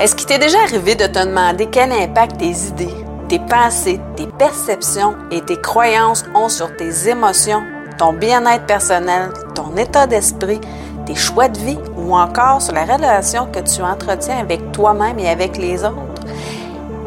[0.00, 2.94] Est-ce qu'il t'est déjà arrivé de te demander quel impact tes idées,
[3.28, 7.64] tes pensées, tes perceptions et tes croyances ont sur tes émotions,
[7.98, 10.60] ton bien-être personnel, ton état d'esprit,
[11.04, 15.30] tes choix de vie ou encore sur la relation que tu entretiens avec toi-même et
[15.30, 15.96] avec les autres?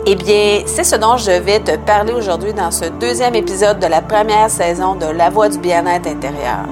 [0.05, 3.88] Eh bien, c'est ce dont je vais te parler aujourd'hui dans ce deuxième épisode de
[3.88, 6.66] la première saison de La Voix du bien-être intérieur.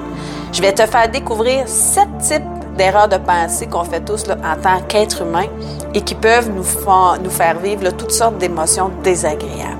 [0.52, 4.80] Je vais te faire découvrir sept types d'erreurs de pensée qu'on fait tous en tant
[4.88, 5.44] qu'être humain
[5.92, 6.64] et qui peuvent nous,
[7.22, 9.76] nous faire vivre toutes sortes d'émotions désagréables.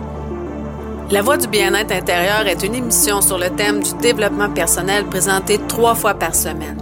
[1.11, 5.59] La Voix du bien-être intérieur est une émission sur le thème du développement personnel présentée
[5.67, 6.77] trois fois par semaine.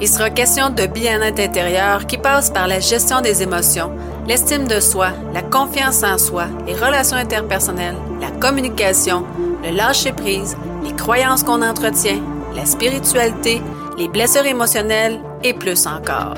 [0.00, 3.92] Il sera question de bien-être intérieur qui passe par la gestion des émotions,
[4.26, 9.24] l'estime de soi, la confiance en soi, les relations interpersonnelles, la communication,
[9.62, 12.20] le lâcher-prise, les croyances qu'on entretient,
[12.56, 13.62] la spiritualité,
[13.96, 16.34] les blessures émotionnelles et plus encore.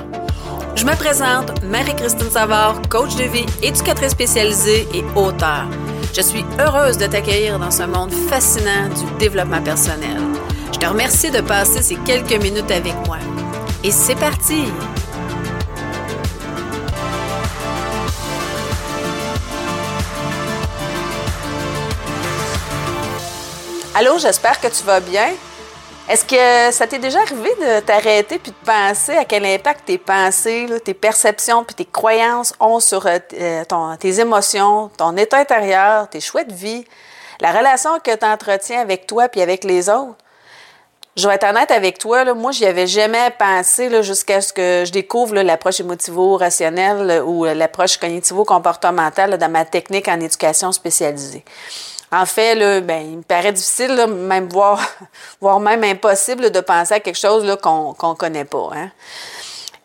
[0.75, 5.67] Je me présente, Marie-Christine Savard, coach de vie, éducatrice spécialisée et auteur.
[6.15, 10.19] Je suis heureuse de t'accueillir dans ce monde fascinant du développement personnel.
[10.73, 13.19] Je te remercie de passer ces quelques minutes avec moi.
[13.85, 14.65] Et c'est parti!
[23.95, 25.29] Allô, j'espère que tu vas bien.
[26.13, 29.97] Est-ce que ça t'est déjà arrivé de t'arrêter puis de penser à quel impact tes
[29.97, 36.11] pensées, tes perceptions puis tes croyances ont sur euh, euh, tes émotions, ton état intérieur,
[36.11, 36.85] tes choix de vie,
[37.41, 40.19] la relation que tu entretiens avec toi puis avec les autres?
[41.17, 44.93] Je vais être honnête avec toi, moi, j'y avais jamais pensé jusqu'à ce que je
[44.93, 51.43] découvre l'approche émotivo-rationnelle ou l'approche cognitivo-comportementale dans ma technique en éducation spécialisée.
[52.13, 54.49] En fait, là, ben, il me paraît difficile, même
[55.41, 58.69] voire, même impossible de penser à quelque chose qu'on ne connaît pas.
[58.77, 58.91] Hein.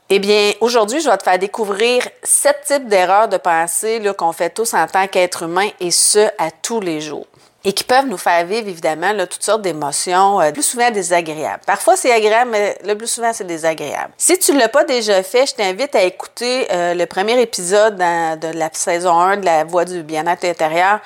[0.10, 4.50] Eh bien, aujourd'hui, je vais te faire découvrir sept types d'erreurs de pensée qu'on fait
[4.50, 7.28] tous en tant qu'être humain et ce, à tous les jours.
[7.64, 11.64] Et qui peuvent nous faire vivre, évidemment, toutes sortes d'émotions, euh, plus souvent désagréables.
[11.66, 14.14] Parfois, c'est agréable, mais le plus souvent, c'est désagréable.
[14.18, 17.98] Si tu ne l'as pas déjà fait, je t'invite à écouter euh, le premier épisode
[17.98, 21.02] de la saison 1 de La Voix du bien-être intérieur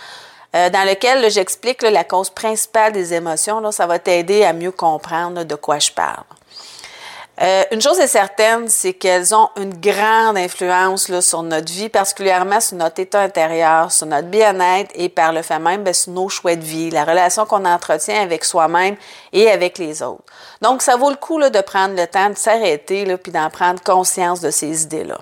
[0.56, 3.60] euh, dans lequel j'explique la cause principale des émotions.
[3.60, 6.24] Là, ça va t'aider à mieux comprendre de quoi je parle.
[7.42, 11.90] Euh, une chose est certaine, c'est qu'elles ont une grande influence là, sur notre vie,
[11.90, 16.12] particulièrement sur notre état intérieur, sur notre bien-être et par le fait même ben, sur
[16.12, 18.96] nos choix de vie, la relation qu'on entretient avec soi-même
[19.34, 20.24] et avec les autres.
[20.62, 23.82] Donc, ça vaut le coup là, de prendre le temps de s'arrêter puis d'en prendre
[23.82, 25.18] conscience de ces idées-là.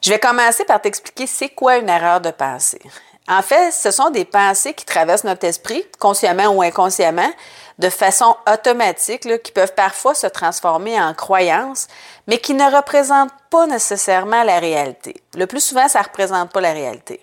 [0.00, 2.80] Je vais commencer par t'expliquer c'est quoi une erreur de pensée.
[3.28, 7.30] En fait, ce sont des pensées qui traversent notre esprit, consciemment ou inconsciemment,
[7.78, 11.88] de façon automatique, qui peuvent parfois se transformer en croyances,
[12.26, 15.22] mais qui ne représentent pas nécessairement la réalité.
[15.34, 17.20] Le plus souvent, ça ne représente pas la réalité.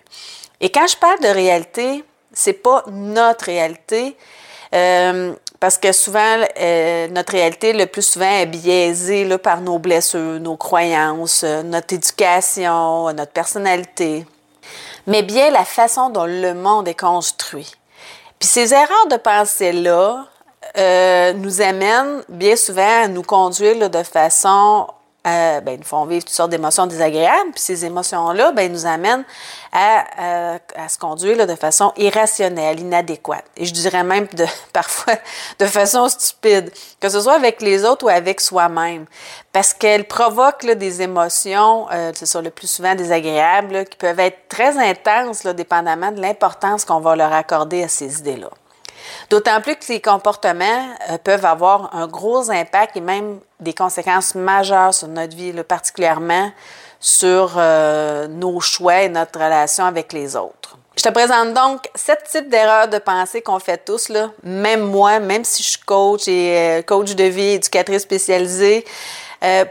[0.60, 4.16] Et quand je parle de réalité, c'est pas notre réalité,
[4.74, 9.78] euh, parce que souvent, euh, notre réalité, le plus souvent, est biaisée là, par nos
[9.78, 14.24] blessures, nos croyances, notre éducation, notre personnalité
[15.06, 17.72] mais bien la façon dont le monde est construit.
[18.38, 20.26] Puis ces erreurs de pensée-là
[20.76, 24.86] euh, nous amènent bien souvent à nous conduire de façon
[25.26, 29.24] euh, ben, nous font vivre toutes sortes d'émotions désagréables, puis ces émotions-là, ben, nous amènent
[29.72, 33.44] à, à, se conduire de façon irrationnelle, inadéquate.
[33.56, 35.14] Et je dirais même de, parfois
[35.58, 39.06] de façon stupide, que ce soit avec les autres ou avec soi-même,
[39.52, 44.48] parce qu'elles provoquent des émotions, euh, c'est ça, le plus souvent désagréables, qui peuvent être
[44.48, 48.50] très intenses, là, dépendamment de l'importance qu'on va leur accorder à ces idées-là.
[49.30, 54.34] D'autant plus que ces comportements euh, peuvent avoir un gros impact et même des conséquences
[54.34, 56.50] majeures sur notre vie, particulièrement
[57.00, 60.76] sur euh, nos choix et notre relation avec les autres.
[60.96, 64.10] Je te présente donc sept types d'erreurs de pensée qu'on fait tous,
[64.42, 68.84] même moi, même si je suis coach et euh, coach de vie, éducatrice spécialisée,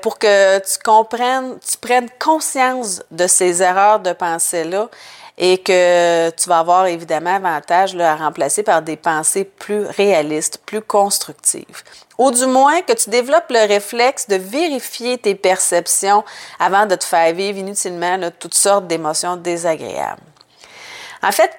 [0.01, 4.87] pour que tu comprennes, tu prennes conscience de ces erreurs de pensée-là
[5.37, 10.81] et que tu vas avoir évidemment avantage à remplacer par des pensées plus réalistes, plus
[10.81, 11.83] constructives.
[12.17, 16.23] Ou du moins que tu développes le réflexe de vérifier tes perceptions
[16.59, 20.21] avant de te faire vivre inutilement toutes sortes d'émotions désagréables.
[21.21, 21.51] En fait,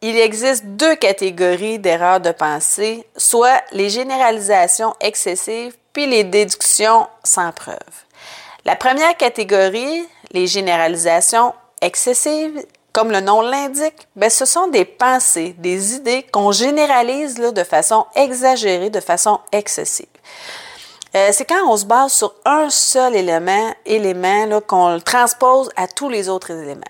[0.00, 7.52] il existe deux catégories d'erreurs de pensée, soit les généralisations excessives puis les déductions sans
[7.52, 7.78] preuve.
[8.64, 12.64] La première catégorie, les généralisations excessives,
[12.94, 17.64] comme le nom l'indique, ben, ce sont des pensées, des idées qu'on généralise là, de
[17.64, 20.06] façon exagérée, de façon excessive.
[21.16, 25.88] Euh, c'est quand on se base sur un seul élément, élément qu'on le transpose à
[25.88, 26.82] tous les autres éléments.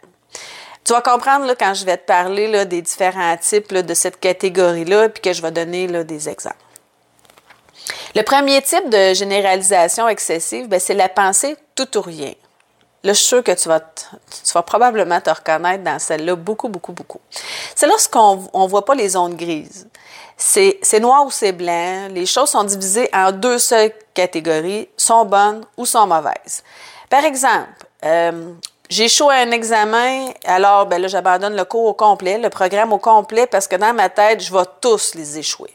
[0.84, 4.20] Tu vas comprendre là, quand je vais te parler là, des différents types de cette
[4.20, 6.56] catégorie-là, puis que je vais donner des exemples.
[8.14, 12.34] Le premier type de généralisation excessive, ben, c'est la pensée tout ou rien.
[13.04, 17.20] Là, je suis sûre que tu vas, probablement te reconnaître dans celle-là beaucoup, beaucoup, beaucoup.
[17.74, 19.86] C'est lorsqu'on ne voit pas les zones grises.
[20.38, 22.08] C'est noir ou c'est blanc.
[22.10, 26.64] Les choses sont divisées en deux seules catégories, sont bonnes ou sont mauvaises.
[27.10, 27.68] Par exemple,
[28.04, 28.52] euh,
[28.88, 32.98] j'ai à un examen, alors ben là, j'abandonne le cours au complet, le programme au
[32.98, 35.74] complet, parce que dans ma tête, je vais tous les échouer.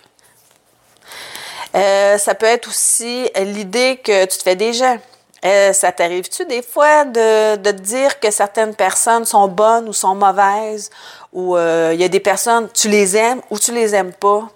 [1.75, 4.97] Euh, ça peut être aussi l'idée que tu te fais des gens.
[5.45, 9.93] Euh, ça t'arrive-tu des fois de, de, te dire que certaines personnes sont bonnes ou
[9.93, 10.89] sont mauvaises,
[11.31, 14.49] ou euh, il y a des personnes, tu les aimes ou tu les aimes pas?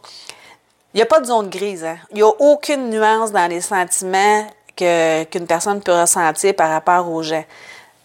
[0.93, 1.83] Il n'y a pas de zone grise.
[1.85, 1.97] Hein?
[2.11, 4.45] Il n'y a aucune nuance dans les sentiments
[4.75, 7.45] qu'une personne peut ressentir par rapport aux gens.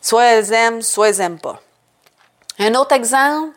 [0.01, 1.61] Soit elles aiment, soit elles n'aiment pas.
[2.59, 3.51] Un autre exemple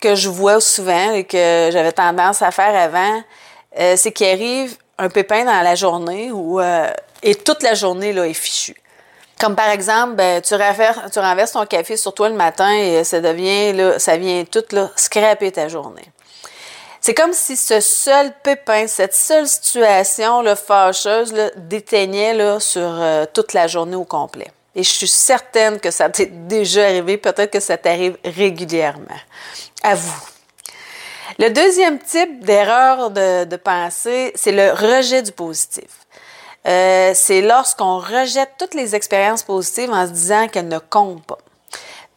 [0.00, 3.22] que je vois souvent et que j'avais tendance à faire avant,
[3.78, 6.60] euh, c'est qu'il arrive un pépin dans la journée où
[7.22, 8.76] et toute la journée là, est fichue.
[9.38, 13.72] Comme par exemple, ben, tu, renverses, ton café sur toi le matin et ça devient,
[13.72, 16.04] là, ça vient tout là, scraper ta journée.
[17.00, 22.82] C'est comme si ce seul pépin, cette seule situation là, fâcheuse là, déteignait là, sur
[22.82, 24.48] euh, toute la journée au complet.
[24.74, 29.06] Et je suis certaine que ça t'est déjà arrivé, peut-être que ça t'arrive régulièrement.
[29.82, 30.28] À vous.
[31.38, 35.88] Le deuxième type d'erreur de, de pensée, c'est le rejet du positif.
[36.66, 41.38] Euh, c'est lorsqu'on rejette toutes les expériences positives en se disant qu'elles ne comptent pas.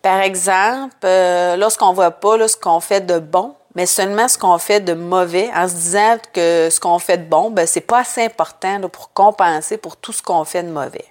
[0.01, 4.37] Par exemple, euh, lorsqu'on ne voit pas ce qu'on fait de bon, mais seulement ce
[4.37, 7.81] qu'on fait de mauvais, en se disant que ce qu'on fait de bon, ben, c'est
[7.81, 11.05] pas assez important pour compenser pour tout ce qu'on fait de mauvais.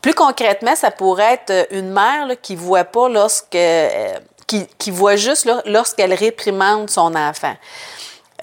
[0.00, 4.14] Plus concrètement, ça pourrait être une mère là, qui voit pas lorsque euh,
[4.46, 7.54] qui, qui, voit juste lorsqu'elle réprimande son enfant.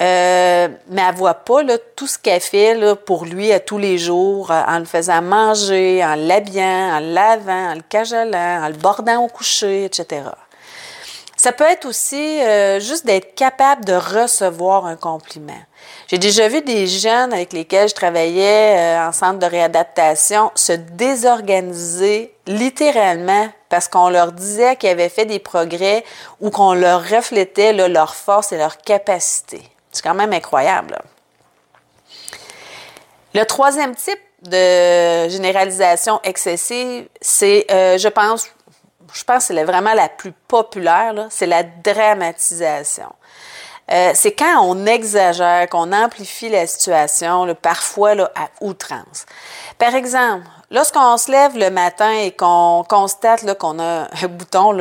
[0.01, 3.77] Euh, mais elle voit pas là, tout ce qu'elle fait là, pour lui à tous
[3.77, 8.63] les jours, euh, en le faisant manger, en l'habillant, en le lavant, en le cajolant,
[8.63, 10.23] en le bordant au coucher, etc.
[11.37, 15.61] Ça peut être aussi euh, juste d'être capable de recevoir un compliment.
[16.07, 22.33] J'ai déjà vu des jeunes avec lesquels je travaillais en centre de réadaptation se désorganiser
[22.47, 26.05] littéralement parce qu'on leur disait qu'ils avaient fait des progrès
[26.39, 29.61] ou qu'on leur reflétait là, leur force et leur capacité.
[29.93, 30.99] C'est quand même incroyable.
[33.33, 38.47] Le troisième type de généralisation excessive, c'est, euh, je pense,
[39.13, 43.13] je pense que c'est vraiment la plus populaire, c'est la dramatisation.
[43.91, 49.25] Euh, c'est quand on exagère, qu'on amplifie la situation, parfois à outrance.
[49.77, 54.71] Par exemple, lorsqu'on se lève le matin et qu'on constate qu'on a un bouton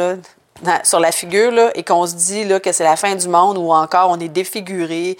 [0.84, 3.58] sur la figure là, et qu'on se dit là, que c'est la fin du monde
[3.58, 5.16] ou encore on est défiguré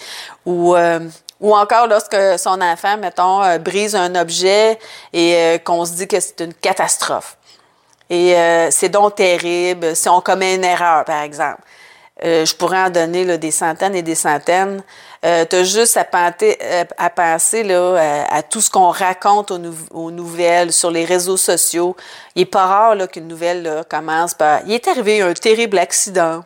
[0.47, 1.01] ou, euh,
[1.41, 4.79] ou encore lorsque son enfant, mettons, euh, brise un objet
[5.13, 7.37] et euh, qu'on se dit que c'est une catastrophe.
[8.11, 8.35] Et
[8.71, 11.63] c'est donc terrible si on commet une erreur, par exemple.
[12.23, 14.83] je pourrais en donner des centaines et des centaines.
[15.25, 16.05] Euh, tu as juste à,
[16.43, 21.37] euh, à penser là, euh, à, tout ce qu'on raconte aux, nouvelles, sur les réseaux
[21.37, 21.97] sociaux.
[22.35, 26.45] Il n'est pas rare qu'une nouvelle commence par Il est arrivé un terrible accident.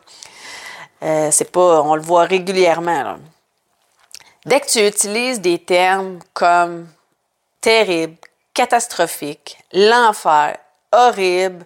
[1.00, 1.82] c'est pas.
[1.82, 3.16] On le voit régulièrement.
[4.44, 6.86] Dès que tu utilises des termes comme
[7.62, 8.16] terrible,
[8.52, 10.58] catastrophique, l'enfer,
[10.92, 11.64] horrible,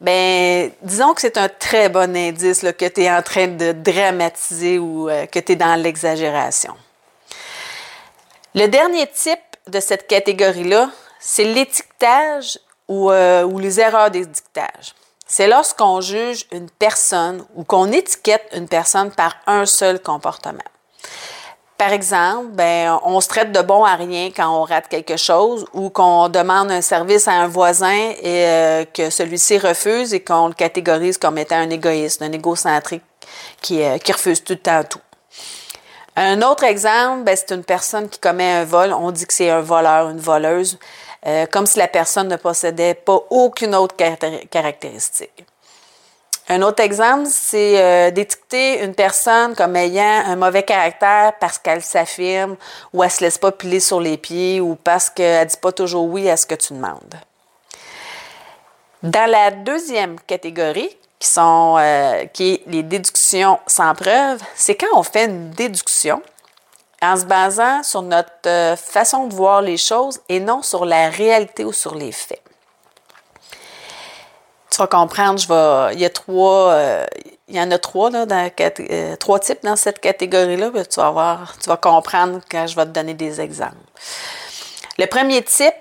[0.00, 4.78] ben disons que c'est un très bon indice que tu es en train de dramatiser
[4.78, 6.74] ou euh, que tu es dans l'exagération.
[8.54, 14.94] Le dernier type de cette catégorie-là, c'est l'étiquetage ou, euh, ou les erreurs d'étiquetage.
[15.26, 20.58] C'est lorsqu'on juge une personne ou qu'on étiquette une personne par un seul comportement.
[21.78, 25.66] Par exemple, ben, on se traite de bon à rien quand on rate quelque chose
[25.74, 30.48] ou qu'on demande un service à un voisin et euh, que celui-ci refuse et qu'on
[30.48, 33.02] le catégorise comme étant un égoïste, un égocentrique
[33.60, 35.00] qui, euh, qui refuse tout le temps tout.
[36.16, 38.94] Un autre exemple, ben, c'est une personne qui commet un vol.
[38.94, 40.78] On dit que c'est un voleur, une voleuse,
[41.26, 43.94] euh, comme si la personne ne possédait pas aucune autre
[44.50, 45.44] caractéristique.
[46.48, 51.82] Un autre exemple, c'est euh, d'étiqueter une personne comme ayant un mauvais caractère parce qu'elle
[51.82, 52.56] s'affirme
[52.92, 56.04] ou elle se laisse pas piler sur les pieds ou parce qu'elle dit pas toujours
[56.04, 57.16] oui à ce que tu demandes.
[59.02, 64.98] Dans la deuxième catégorie, qui sont euh, qui est les déductions sans preuve, c'est quand
[64.98, 66.22] on fait une déduction
[67.02, 71.08] en se basant sur notre euh, façon de voir les choses et non sur la
[71.08, 72.42] réalité ou sur les faits.
[74.76, 77.06] Tu vas comprendre, je vais, il y a trois, euh,
[77.48, 80.70] il y en a trois, là, euh, trois types dans cette catégorie-là.
[80.84, 83.72] Tu vas voir, tu vas comprendre quand je vais te donner des exemples.
[84.98, 85.72] Le premier type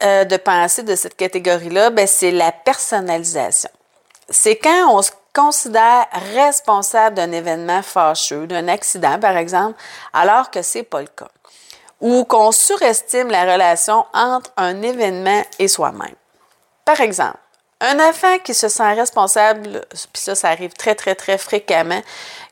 [0.00, 3.70] de pensée de cette catégorie-là, ben, c'est la personnalisation.
[4.28, 9.80] C'est quand on se considère responsable d'un événement fâcheux, d'un accident par exemple,
[10.12, 11.30] alors que c'est pas le cas.
[12.00, 16.16] Ou qu'on surestime la relation entre un événement et soi-même.
[16.84, 17.38] Par exemple,
[17.80, 22.02] un enfant qui se sent responsable, puis ça, ça arrive très, très, très fréquemment,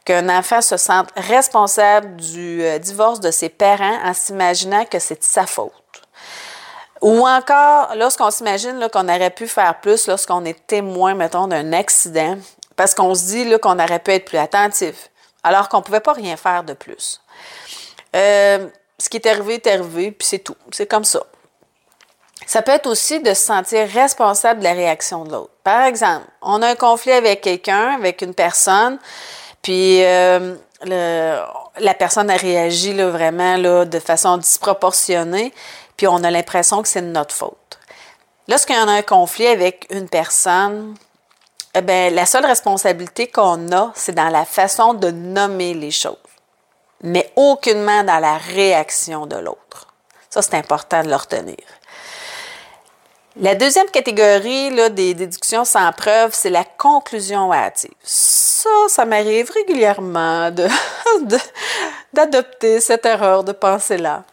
[0.05, 5.19] qu'un enfant se sente responsable du euh, divorce de ses parents en s'imaginant que c'est
[5.19, 5.73] de sa faute.
[7.03, 12.39] Ou encore, lorsqu'on s'imagine qu'on aurait pu faire plus lorsqu'on est témoin, mettons, d'un accident,
[12.75, 15.11] parce qu'on se dit qu'on aurait pu être plus attentif,
[15.43, 17.21] alors qu'on ne pouvait pas rien faire de plus.
[18.17, 18.67] Euh,
[18.99, 20.57] ce qui est arrivé est arrivé, puis c'est tout.
[20.73, 21.21] C'est comme ça.
[22.47, 25.53] Ça peut être aussi de se sentir responsable de la réaction de l'autre.
[25.65, 28.99] Par exemple, on a un conflit avec quelqu'un, avec une personne,
[29.63, 35.53] puis euh, la personne a réagi là, vraiment là, de façon disproportionnée,
[35.97, 37.79] puis on a l'impression que c'est de notre faute.
[38.47, 40.95] Lorsqu'il y en a un conflit avec une personne,
[41.75, 46.17] eh bien, la seule responsabilité qu'on a, c'est dans la façon de nommer les choses,
[47.03, 49.89] mais aucunement dans la réaction de l'autre.
[50.31, 51.57] Ça, c'est important de le retenir.
[53.41, 57.93] La deuxième catégorie des déductions sans preuve, c'est la conclusion hâtive.
[58.03, 60.51] Ça, ça m'arrive régulièrement
[62.13, 64.25] d'adopter de, cette erreur de pensée-là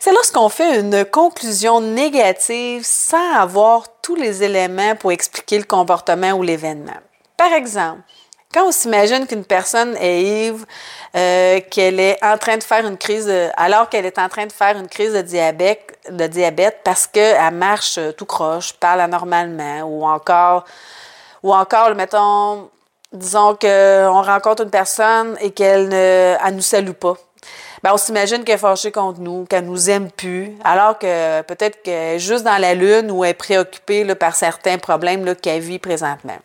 [0.00, 6.32] c'est lorsqu'on fait une conclusion négative sans avoir tous les éléments pour expliquer le comportement
[6.32, 6.96] ou l'événement.
[7.36, 8.00] Par exemple,
[8.52, 10.66] quand on s'imagine qu'une personne est ivre,
[11.14, 14.52] euh, qu'elle est en train de faire une crise, alors qu'elle est en train de
[14.52, 20.04] faire une crise de diabète, de diabète parce qu'elle marche tout croche, parle anormalement, ou
[20.04, 20.64] encore,
[21.42, 22.68] ou encore, mettons,
[23.12, 27.14] disons qu'on rencontre une personne et qu'elle ne elle nous salue pas.
[27.82, 31.82] Ben, on s'imagine qu'elle est fâchée contre nous, qu'elle nous aime plus, alors que peut-être
[31.82, 35.78] qu'elle est juste dans la lune ou est préoccupée là, par certains problèmes qu'elle vit
[35.78, 36.36] présentement.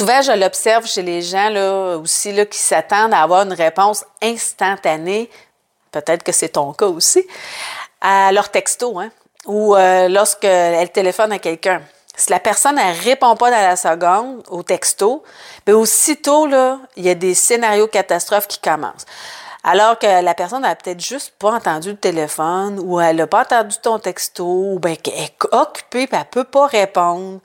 [0.00, 5.28] Souvent, je l'observe chez les gens là, aussi qui s'attendent à avoir une réponse instantanée,
[5.92, 7.26] peut-être que c'est ton cas aussi,
[8.00, 9.10] à leur texto, hein,
[9.44, 11.82] ou euh, lorsqu'elle téléphone à quelqu'un.
[12.16, 15.22] Si la personne ne répond pas dans la seconde au texto,
[15.66, 19.04] bien aussitôt, là, il y a des scénarios catastrophes qui commencent.
[19.64, 23.42] Alors que la personne n'a peut-être juste pas entendu le téléphone ou elle n'a pas
[23.42, 27.40] entendu ton texto ou bien qu'elle est occupée et elle ne peut pas répondre.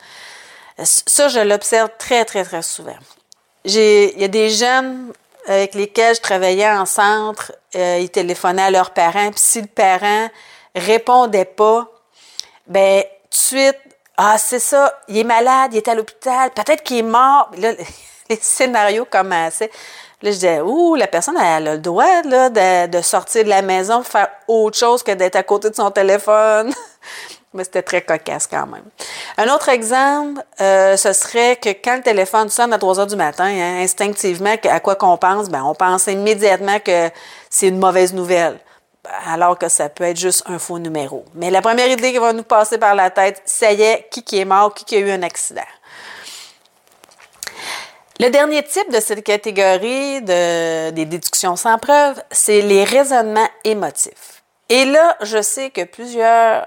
[0.83, 2.97] Ça, je l'observe très, très, très souvent.
[3.63, 5.13] Il y a des jeunes
[5.47, 9.67] avec lesquels je travaillais en centre, euh, ils téléphonaient à leurs parents, puis si le
[9.67, 10.29] parent
[10.75, 11.87] répondait pas,
[12.67, 13.79] ben tout de suite,
[14.17, 17.51] ah, c'est ça, il est malade, il est à l'hôpital, peut-être qu'il est mort.
[17.57, 17.73] Là,
[18.29, 19.71] les scénarios commençaient.
[20.21, 22.49] Là, je disais, ouh, la personne, elle a le droit là,
[22.87, 25.91] de, sortir de la maison pour faire autre chose que d'être à côté de son
[25.91, 26.73] téléphone.
[27.55, 28.83] Mais c'était très cocasse quand même.
[29.37, 33.15] Un autre exemple, euh, ce serait que quand le téléphone sonne à 3 heures du
[33.15, 35.49] matin, hein, instinctivement, à quoi qu'on pense?
[35.49, 37.09] Ben, on pense immédiatement que
[37.49, 38.59] c'est une mauvaise nouvelle,
[39.27, 41.23] alors que ça peut être juste un faux numéro.
[41.33, 44.21] Mais la première idée qui va nous passer par la tête, ça y est, qui,
[44.21, 45.61] qui est mort, qui, qui a eu un accident.
[48.19, 54.43] Le dernier type de cette catégorie de, des déductions sans preuve, c'est les raisonnements émotifs.
[54.69, 56.65] Et là, je sais que plusieurs,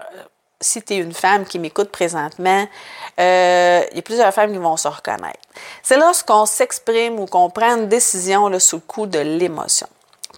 [0.60, 2.66] si tu es une femme qui m'écoute présentement,
[3.20, 5.38] euh, il y a plusieurs femmes qui vont se reconnaître.
[5.82, 9.86] C'est lorsqu'on s'exprime ou qu'on prend une décision là, sous le coup de l'émotion.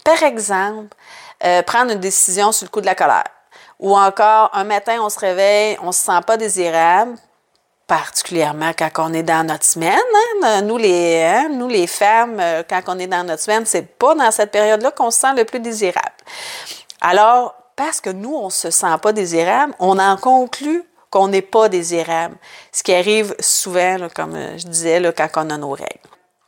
[0.03, 0.95] Par exemple,
[1.43, 3.23] euh, prendre une décision sous le coup de la colère.
[3.79, 7.15] Ou encore, un matin, on se réveille, on se sent pas désirable,
[7.87, 9.97] particulièrement quand on est dans notre semaine.
[10.43, 10.61] Hein.
[10.61, 14.13] Nous, les, hein, nous, les femmes, euh, quand on est dans notre semaine, c'est pas
[14.13, 16.13] dans cette période-là qu'on se sent le plus désirable.
[17.01, 21.69] Alors, parce que nous, on se sent pas désirable, on en conclut qu'on n'est pas
[21.69, 22.35] désirable.
[22.71, 25.99] Ce qui arrive souvent, comme euh, je disais, là, quand on a nos règles.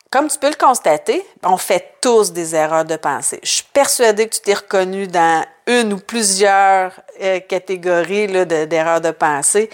[0.09, 3.39] Comme tu peux le constater, on fait tous des erreurs de pensée.
[3.43, 9.11] Je suis persuadée que tu t'es reconnu dans une ou plusieurs euh, catégories d'erreurs de
[9.11, 9.69] pensée.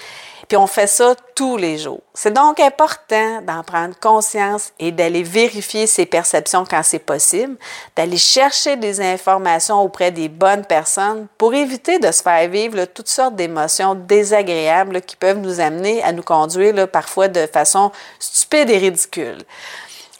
[0.49, 2.01] Puis on fait ça tous les jours.
[2.15, 7.55] C'est donc important d'en prendre conscience et d'aller vérifier ses perceptions quand c'est possible,
[7.95, 13.09] d'aller chercher des informations auprès des bonnes personnes pour éviter de se faire vivre toutes
[13.09, 18.79] sortes d'émotions désagréables qui peuvent nous amener à nous conduire parfois de façon stupide et
[18.79, 19.43] ridicule.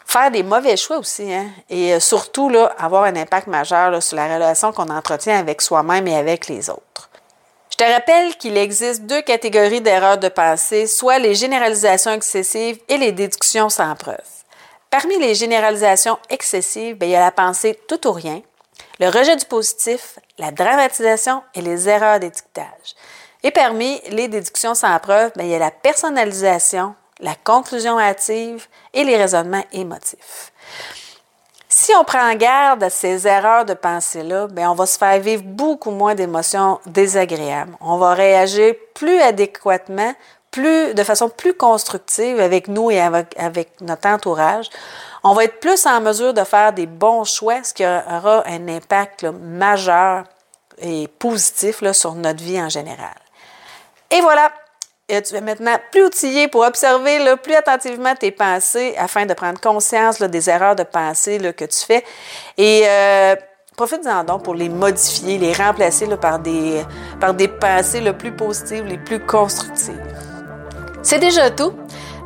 [0.06, 1.46] faire des mauvais choix aussi, hein?
[1.68, 6.06] et euh, surtout là, avoir un impact majeur sur la relation qu'on entretient avec soi-même
[6.06, 7.09] et avec les autres.
[7.80, 12.98] Je te rappelle qu'il existe deux catégories d'erreurs de pensée, soit les généralisations excessives et
[12.98, 14.18] les déductions sans preuve.
[14.90, 18.42] Parmi les généralisations excessives, bien, il y a la pensée tout ou rien,
[18.98, 22.96] le rejet du positif, la dramatisation et les erreurs d'étiquetage.
[23.42, 28.66] Et parmi les déductions sans preuve, bien, il y a la personnalisation, la conclusion hâtive
[28.92, 30.52] et les raisonnements émotifs.
[31.82, 35.44] Si on prend garde à ces erreurs de pensée-là, bien, on va se faire vivre
[35.46, 37.72] beaucoup moins d'émotions désagréables.
[37.80, 40.12] On va réagir plus adéquatement,
[40.50, 44.68] plus, de façon plus constructive avec nous et avec, notre entourage.
[45.24, 48.68] On va être plus en mesure de faire des bons choix, ce qui aura un
[48.68, 50.24] impact majeur
[50.82, 53.16] et positif sur notre vie en général.
[54.10, 54.52] Et voilà,
[55.20, 60.20] tu es maintenant plus outillé pour observer plus attentivement tes pensées afin de prendre conscience
[60.20, 62.04] des erreurs de pensée que tu fais.
[62.56, 63.34] Et euh,
[63.76, 66.84] profite-en donc pour les modifier, les remplacer par, des,
[67.60, 70.00] pensées le plus positives, les plus constructives.
[71.02, 71.72] C'est déjà tout.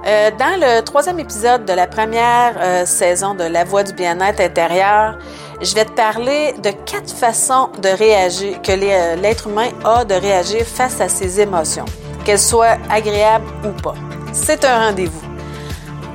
[0.06, 4.40] Euh, dans le troisième épisode de la première euh, saison de La Voix du bien-être
[4.40, 5.16] intérieur,
[5.62, 10.14] je vais te parler de quatre façons de réagir, que euh, l'être humain a de
[10.14, 11.86] réagir face à ses émotions,
[12.24, 13.94] qu'elles soient agréables ou pas.
[14.32, 15.20] C'est un rendez-vous.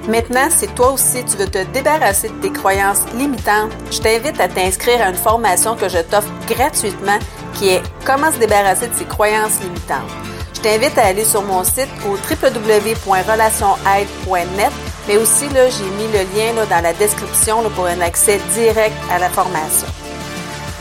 [0.07, 4.47] Maintenant, si toi aussi tu veux te débarrasser de tes croyances limitantes, je t'invite à
[4.47, 7.19] t'inscrire à une formation que je t'offre gratuitement
[7.53, 10.09] qui est Comment se débarrasser de ses croyances limitantes.
[10.55, 14.71] Je t'invite à aller sur mon site au www.relationaide.net,
[15.07, 19.19] mais aussi là, j'ai mis le lien dans la description pour un accès direct à
[19.19, 19.85] la formation.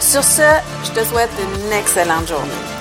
[0.00, 0.40] Sur ce,
[0.84, 2.77] je te souhaite une excellente journée.